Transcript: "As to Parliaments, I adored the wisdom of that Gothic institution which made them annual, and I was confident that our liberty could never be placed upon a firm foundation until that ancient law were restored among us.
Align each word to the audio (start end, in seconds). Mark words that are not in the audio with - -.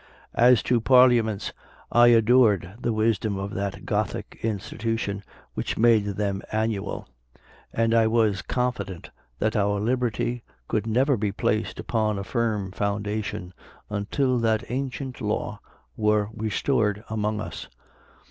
"As 0.33 0.63
to 0.63 0.81
Parliaments, 0.81 1.53
I 1.91 2.07
adored 2.07 2.73
the 2.79 2.91
wisdom 2.91 3.37
of 3.37 3.53
that 3.53 3.85
Gothic 3.85 4.39
institution 4.41 5.23
which 5.53 5.77
made 5.77 6.05
them 6.05 6.41
annual, 6.51 7.07
and 7.71 7.93
I 7.93 8.07
was 8.07 8.41
confident 8.41 9.11
that 9.37 9.55
our 9.55 9.79
liberty 9.79 10.41
could 10.67 10.87
never 10.87 11.17
be 11.17 11.31
placed 11.31 11.79
upon 11.79 12.17
a 12.17 12.23
firm 12.23 12.71
foundation 12.71 13.53
until 13.91 14.39
that 14.39 14.63
ancient 14.71 15.21
law 15.21 15.59
were 15.95 16.29
restored 16.35 17.03
among 17.07 17.39
us. 17.39 17.67